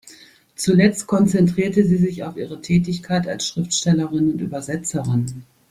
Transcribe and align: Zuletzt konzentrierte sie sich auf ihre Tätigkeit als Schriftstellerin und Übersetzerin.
Zuletzt 0.55 1.05
konzentrierte 1.05 1.85
sie 1.85 1.97
sich 1.97 2.23
auf 2.23 2.35
ihre 2.35 2.59
Tätigkeit 2.59 3.27
als 3.27 3.45
Schriftstellerin 3.45 4.31
und 4.31 4.41
Übersetzerin. 4.41 5.43